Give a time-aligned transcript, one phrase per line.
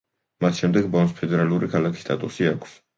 [0.45, 2.79] მას შემდეგ ბონს ფედერალური ქალაქის სტატუსი აქვს.